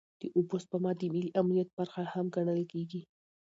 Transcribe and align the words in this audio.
د 0.21 0.23
اوبو 0.37 0.55
سپما 0.63 0.91
د 0.99 1.01
ملي 1.13 1.31
امنیت 1.41 1.69
برخه 1.79 2.01
هم 2.13 2.25
ګڼل 2.35 2.61
کېږي. 2.71 3.01